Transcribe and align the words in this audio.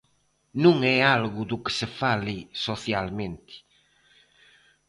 Non 0.63 0.77
é 0.95 0.97
algo 1.17 1.41
do 1.49 1.57
que 1.63 1.71
se 1.79 1.87
fale 1.99 2.37
socialmente. 2.65 3.55